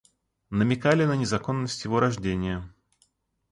[0.49, 2.67] Намекали на незаконность его рождения.